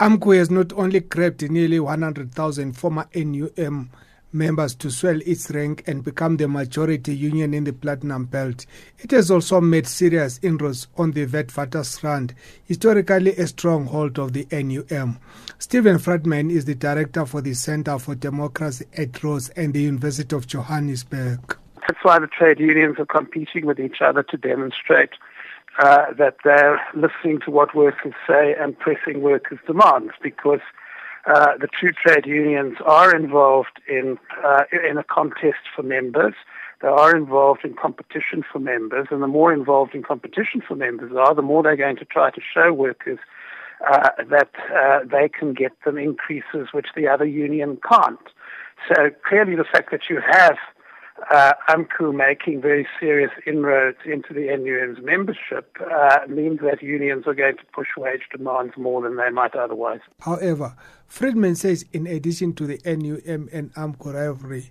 AMCU 0.00 0.38
has 0.38 0.48
not 0.48 0.72
only 0.74 1.00
grabbed 1.00 1.42
nearly 1.50 1.80
100,000 1.80 2.72
former 2.74 3.08
NUM 3.16 3.90
members 4.32 4.76
to 4.76 4.92
swell 4.92 5.18
its 5.26 5.50
rank 5.50 5.82
and 5.88 6.04
become 6.04 6.36
the 6.36 6.46
majority 6.46 7.16
union 7.16 7.52
in 7.52 7.64
the 7.64 7.72
Platinum 7.72 8.26
Belt. 8.26 8.64
It 9.00 9.10
has 9.10 9.28
also 9.28 9.60
made 9.60 9.88
serious 9.88 10.38
inroads 10.40 10.86
on 10.98 11.10
the 11.10 11.26
Witwatersrand, 11.26 12.34
historically 12.64 13.32
a 13.32 13.48
stronghold 13.48 14.20
of 14.20 14.34
the 14.34 14.46
NUM. 14.52 15.18
Steven 15.58 15.98
Friedman 15.98 16.52
is 16.52 16.64
the 16.64 16.76
director 16.76 17.26
for 17.26 17.40
the 17.40 17.54
Center 17.54 17.98
for 17.98 18.14
Democracy 18.14 18.84
at 18.96 19.20
Rhodes 19.24 19.48
and 19.50 19.74
the 19.74 19.82
University 19.82 20.36
of 20.36 20.46
Johannesburg. 20.46 21.56
That's 21.88 22.04
why 22.04 22.20
the 22.20 22.28
trade 22.28 22.60
unions 22.60 23.00
are 23.00 23.06
competing 23.06 23.66
with 23.66 23.80
each 23.80 24.00
other 24.00 24.22
to 24.22 24.36
demonstrate 24.36 25.10
uh, 25.78 26.12
that 26.14 26.36
they're 26.44 26.80
listening 26.94 27.40
to 27.44 27.50
what 27.50 27.74
workers 27.74 28.14
say 28.26 28.54
and 28.58 28.78
pressing 28.78 29.22
workers' 29.22 29.60
demands 29.66 30.12
because 30.22 30.60
uh, 31.26 31.56
the 31.58 31.68
two 31.80 31.92
trade 31.92 32.26
unions 32.26 32.78
are 32.84 33.14
involved 33.14 33.80
in 33.88 34.18
uh, 34.44 34.64
in 34.88 34.98
a 34.98 35.04
contest 35.04 35.58
for 35.74 35.82
members. 35.82 36.34
They 36.80 36.88
are 36.88 37.16
involved 37.16 37.64
in 37.64 37.74
competition 37.74 38.44
for 38.50 38.60
members, 38.60 39.08
and 39.10 39.22
the 39.22 39.26
more 39.26 39.52
involved 39.52 39.94
in 39.94 40.02
competition 40.02 40.62
for 40.66 40.76
members 40.76 41.12
are, 41.16 41.34
the 41.34 41.42
more 41.42 41.62
they're 41.62 41.76
going 41.76 41.96
to 41.96 42.04
try 42.04 42.30
to 42.30 42.40
show 42.40 42.72
workers 42.72 43.18
uh, 43.86 44.10
that 44.30 44.50
uh, 44.74 45.00
they 45.04 45.28
can 45.28 45.54
get 45.54 45.72
them 45.84 45.98
increases 45.98 46.68
which 46.72 46.88
the 46.96 47.08
other 47.08 47.24
union 47.24 47.78
can't. 47.88 48.18
So 48.88 49.10
clearly, 49.28 49.56
the 49.56 49.64
fact 49.64 49.90
that 49.90 50.08
you 50.08 50.20
have 50.30 50.56
uh, 51.30 51.52
AMCU 51.68 52.14
making 52.14 52.60
very 52.60 52.86
serious 52.98 53.30
inroads 53.46 53.98
into 54.04 54.32
the 54.32 54.46
NUM's 54.56 55.04
membership 55.04 55.76
uh, 55.80 56.18
means 56.28 56.60
that 56.60 56.82
unions 56.82 57.24
are 57.26 57.34
going 57.34 57.56
to 57.56 57.64
push 57.72 57.88
wage 57.96 58.22
demands 58.30 58.74
more 58.76 59.02
than 59.02 59.16
they 59.16 59.30
might 59.30 59.54
otherwise. 59.54 60.00
However, 60.20 60.74
Friedman 61.06 61.54
says 61.54 61.84
in 61.92 62.06
addition 62.06 62.54
to 62.54 62.66
the 62.66 62.80
NUM 62.84 63.48
and 63.52 63.72
AMCU 63.74 64.14
rivalry, 64.14 64.70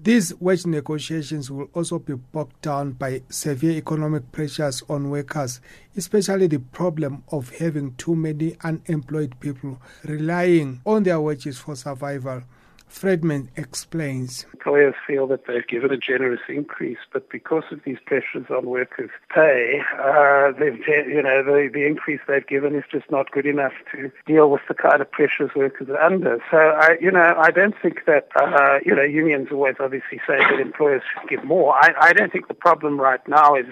these 0.00 0.34
wage 0.40 0.66
negotiations 0.66 1.50
will 1.50 1.68
also 1.72 2.00
be 2.00 2.14
bogged 2.14 2.60
down 2.60 2.92
by 2.92 3.22
severe 3.28 3.72
economic 3.72 4.32
pressures 4.32 4.82
on 4.88 5.08
workers, 5.08 5.60
especially 5.96 6.48
the 6.48 6.58
problem 6.58 7.22
of 7.30 7.50
having 7.58 7.94
too 7.94 8.16
many 8.16 8.56
unemployed 8.64 9.38
people 9.38 9.80
relying 10.04 10.80
on 10.84 11.04
their 11.04 11.20
wages 11.20 11.58
for 11.58 11.76
survival. 11.76 12.42
Friedman 12.86 13.50
explains. 13.56 14.46
Employers 14.52 14.94
feel 15.06 15.26
that 15.26 15.46
they've 15.46 15.66
given 15.66 15.90
a 15.90 15.96
generous 15.96 16.40
increase, 16.48 16.98
but 17.12 17.28
because 17.28 17.64
of 17.70 17.80
these 17.84 17.98
pressures 18.06 18.46
on 18.50 18.66
workers' 18.66 19.10
pay, 19.34 19.82
uh, 19.98 20.52
you 20.58 21.22
know, 21.22 21.42
the, 21.42 21.68
the 21.72 21.84
increase 21.86 22.20
they've 22.28 22.46
given 22.46 22.74
is 22.74 22.84
just 22.90 23.10
not 23.10 23.30
good 23.32 23.46
enough 23.46 23.72
to 23.92 24.10
deal 24.26 24.50
with 24.50 24.62
the 24.68 24.74
kind 24.74 25.02
of 25.02 25.10
pressures 25.10 25.50
workers 25.56 25.88
are 25.88 26.00
under. 26.00 26.42
So, 26.50 26.56
I, 26.56 26.96
you 27.00 27.10
know, 27.10 27.34
I 27.36 27.50
don't 27.50 27.74
think 27.82 28.04
that, 28.06 28.28
uh, 28.36 28.78
you 28.84 28.94
know, 28.94 29.02
unions 29.02 29.48
always 29.50 29.76
obviously 29.80 30.20
say 30.26 30.38
that 30.38 30.60
employers 30.60 31.02
should 31.12 31.28
give 31.28 31.44
more. 31.44 31.74
I, 31.74 31.94
I 32.00 32.12
don't 32.12 32.32
think 32.32 32.48
the 32.48 32.54
problem 32.54 33.00
right 33.00 33.26
now 33.28 33.54
is 33.56 33.66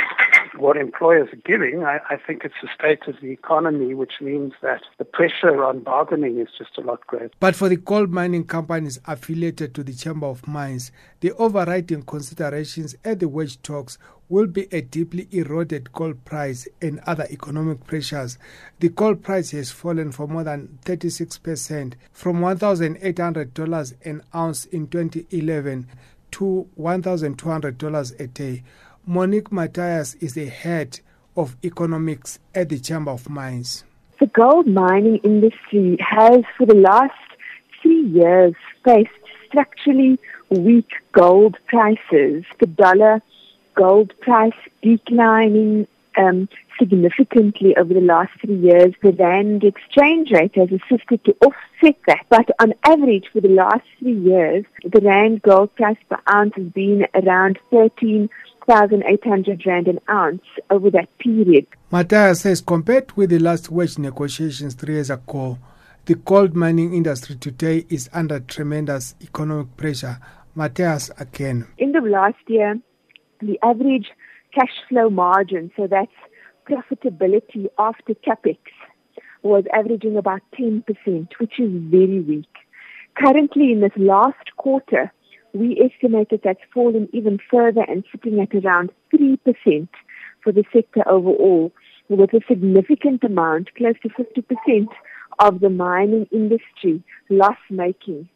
what 0.56 0.76
employers 0.76 1.28
are 1.32 1.42
giving. 1.44 1.84
I, 1.84 1.98
I 2.10 2.16
think 2.16 2.44
it's 2.44 2.54
the 2.62 2.68
state 2.74 3.06
of 3.06 3.20
the 3.20 3.30
economy, 3.30 3.94
which 3.94 4.14
means 4.20 4.52
that 4.62 4.82
the 4.98 5.04
pressure 5.04 5.64
on 5.64 5.80
bargaining 5.80 6.38
is 6.38 6.48
just 6.56 6.76
a 6.78 6.80
lot 6.80 7.06
greater. 7.06 7.30
But 7.40 7.56
for 7.56 7.68
the 7.68 7.76
gold 7.76 8.10
mining 8.10 8.44
companies 8.44 9.00
affiliated 9.06 9.74
to 9.74 9.82
the 9.82 9.94
Chamber 9.94 10.26
of 10.26 10.46
Mines, 10.46 10.92
the 11.20 11.32
overriding 11.32 12.02
considerations 12.02 12.94
at 13.04 13.20
the 13.20 13.28
wage 13.28 13.60
talks 13.62 13.98
will 14.28 14.46
be 14.46 14.66
a 14.72 14.80
deeply 14.80 15.28
eroded 15.30 15.92
gold 15.92 16.24
price 16.24 16.66
and 16.80 17.00
other 17.00 17.26
economic 17.30 17.84
pressures. 17.86 18.38
The 18.80 18.88
gold 18.88 19.22
price 19.22 19.50
has 19.50 19.70
fallen 19.70 20.10
for 20.10 20.26
more 20.26 20.44
than 20.44 20.78
36% 20.84 21.94
from 22.12 22.40
$1,800 22.40 23.94
an 24.06 24.22
ounce 24.34 24.64
in 24.66 24.86
2011 24.86 25.86
to 26.30 26.66
$1,200 26.78 28.20
a 28.20 28.26
day. 28.28 28.62
Monique 29.06 29.50
Matthias 29.50 30.14
is 30.20 30.34
the 30.34 30.46
head 30.46 31.00
of 31.36 31.56
economics 31.64 32.38
at 32.54 32.68
the 32.68 32.78
Chamber 32.78 33.10
of 33.10 33.28
Mines. 33.28 33.82
The 34.20 34.28
gold 34.28 34.68
mining 34.68 35.16
industry 35.24 35.96
has, 35.98 36.44
for 36.56 36.66
the 36.66 36.76
last 36.76 37.12
three 37.82 38.02
years, 38.02 38.54
faced 38.84 39.10
structurally 39.48 40.20
weak 40.50 40.88
gold 41.10 41.56
prices. 41.66 42.44
The 42.60 42.66
dollar 42.66 43.20
gold 43.74 44.12
price 44.20 44.52
declining 44.82 45.88
um, 46.16 46.48
significantly 46.78 47.74
over 47.76 47.94
the 47.94 48.00
last 48.00 48.30
three 48.40 48.54
years. 48.56 48.94
The 49.02 49.12
rand 49.12 49.64
exchange 49.64 50.30
rate 50.30 50.54
has 50.54 50.68
assisted 50.70 51.24
to 51.24 51.36
offset 51.44 51.96
that. 52.06 52.24
But 52.28 52.50
on 52.60 52.74
average, 52.84 53.24
for 53.32 53.40
the 53.40 53.48
last 53.48 53.84
three 53.98 54.18
years, 54.18 54.64
the 54.84 55.00
rand 55.00 55.42
gold 55.42 55.74
price 55.74 55.98
per 56.08 56.20
ounce 56.32 56.54
has 56.54 56.66
been 56.66 57.06
around 57.14 57.58
13,800 58.66 59.66
rand 59.66 59.88
an 59.88 59.98
ounce 60.08 60.42
over 60.70 60.90
that 60.90 61.08
period. 61.18 61.66
Matthias 61.90 62.42
says 62.42 62.60
compared 62.60 63.12
with 63.12 63.30
the 63.30 63.38
last 63.38 63.70
wage 63.70 63.98
negotiations 63.98 64.74
three 64.74 64.94
years 64.94 65.10
ago, 65.10 65.58
the 66.06 66.14
gold 66.14 66.54
mining 66.54 66.94
industry 66.94 67.36
today 67.36 67.86
is 67.88 68.10
under 68.12 68.40
tremendous 68.40 69.14
economic 69.20 69.76
pressure. 69.76 70.18
Matthias 70.54 71.10
again. 71.18 71.66
In 71.78 71.92
the 71.92 72.00
last 72.00 72.36
year, 72.48 72.78
the 73.40 73.58
average 73.62 74.06
cash 74.54 74.72
flow 74.88 75.10
margin, 75.10 75.70
so 75.76 75.86
that's 75.86 76.12
profitability 76.68 77.66
after 77.78 78.14
capex, 78.14 78.58
was 79.42 79.64
averaging 79.72 80.16
about 80.16 80.40
10%, 80.58 80.84
which 81.38 81.58
is 81.58 81.70
very 81.90 82.20
weak. 82.20 82.46
Currently, 83.14 83.72
in 83.72 83.80
this 83.80 83.92
last 83.96 84.56
quarter, 84.56 85.12
we 85.52 85.80
estimated 85.80 86.40
that's 86.42 86.60
fallen 86.72 87.08
even 87.12 87.38
further 87.50 87.82
and 87.88 88.04
sitting 88.10 88.40
at 88.40 88.54
around 88.54 88.90
3% 89.14 89.88
for 90.42 90.52
the 90.52 90.64
sector 90.72 91.02
overall, 91.06 91.72
with 92.08 92.32
a 92.32 92.40
significant 92.48 93.22
amount, 93.22 93.74
close 93.74 93.94
to 94.02 94.08
50% 94.08 94.88
of 95.38 95.60
the 95.60 95.70
mining 95.70 96.26
industry 96.30 97.02
loss 97.28 97.56
making. 97.70 98.28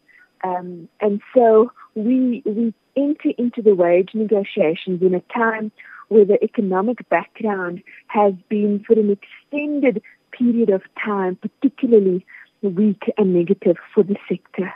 Um, 0.44 0.88
and 1.00 1.20
so 1.34 1.72
we, 1.94 2.42
we 2.44 2.74
enter 2.96 3.30
into 3.38 3.62
the 3.62 3.74
wage 3.74 4.10
negotiations 4.14 5.02
in 5.02 5.14
a 5.14 5.20
time 5.34 5.72
where 6.08 6.24
the 6.24 6.42
economic 6.42 7.08
background 7.08 7.82
has 8.08 8.34
been 8.48 8.84
for 8.86 8.92
an 8.92 9.10
extended 9.10 10.02
period 10.30 10.70
of 10.70 10.82
time 11.02 11.36
particularly 11.36 12.24
weak 12.62 13.02
and 13.16 13.34
negative 13.34 13.76
for 13.94 14.02
the 14.02 14.16
sector. 14.28 14.72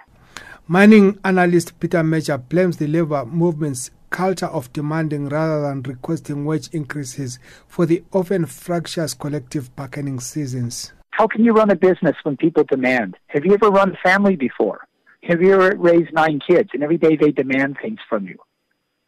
Mining 0.73 1.19
analyst 1.25 1.81
Peter 1.81 2.01
Major 2.05 2.39
blames 2.39 2.77
the 2.77 2.87
labor 2.87 3.25
movement's 3.25 3.91
culture 4.11 4.47
of 4.47 4.73
demanding 4.73 5.29
rather 5.29 5.63
than 5.63 5.83
requesting 5.83 6.45
wage 6.45 6.69
increases 6.69 7.41
for 7.67 7.87
the 7.87 8.05
often 8.13 8.47
fractious 8.47 9.13
collective 9.13 9.75
bargaining 9.75 10.21
seasons. 10.21 10.93
How 11.11 11.27
can 11.27 11.45
you 11.45 11.55
run 11.55 11.73
a 11.73 11.75
business 11.75 12.15
when 12.23 12.37
people 12.37 12.63
demand? 12.63 13.17
Have 13.27 13.45
you 13.45 13.55
ever 13.55 13.69
run 13.69 13.97
a 13.97 13.97
family 13.97 14.37
before? 14.37 14.87
Have 15.25 15.43
you 15.43 15.55
ever 15.55 15.77
raised 15.77 16.13
nine 16.13 16.39
kids 16.39 16.71
and 16.73 16.85
every 16.85 16.99
day 16.99 17.17
they 17.17 17.33
demand 17.33 17.79
things 17.83 17.99
from 18.09 18.29
you? 18.29 18.39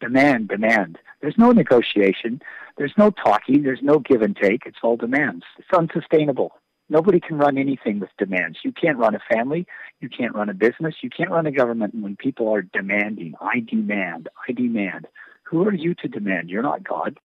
Demand, 0.00 0.48
demand. 0.48 0.98
There's 1.20 1.38
no 1.38 1.52
negotiation. 1.52 2.42
There's 2.76 2.94
no 2.98 3.10
talking. 3.10 3.62
There's 3.62 3.82
no 3.82 4.00
give 4.00 4.22
and 4.22 4.34
take. 4.34 4.66
It's 4.66 4.78
all 4.82 4.96
demands. 4.96 5.44
It's 5.58 5.78
unsustainable. 5.78 6.56
Nobody 6.92 7.20
can 7.20 7.38
run 7.38 7.56
anything 7.56 8.00
with 8.00 8.10
demands. 8.18 8.58
You 8.62 8.70
can't 8.70 8.98
run 8.98 9.14
a 9.14 9.34
family. 9.34 9.66
You 10.00 10.10
can't 10.10 10.34
run 10.34 10.50
a 10.50 10.54
business. 10.54 10.96
You 11.00 11.08
can't 11.08 11.30
run 11.30 11.46
a 11.46 11.50
government 11.50 11.94
when 11.94 12.16
people 12.16 12.52
are 12.52 12.60
demanding. 12.60 13.32
I 13.40 13.60
demand. 13.60 14.28
I 14.46 14.52
demand. 14.52 15.06
Who 15.44 15.66
are 15.66 15.72
you 15.72 15.94
to 15.94 16.08
demand? 16.08 16.50
You're 16.50 16.62
not 16.62 16.84
God. 16.84 17.18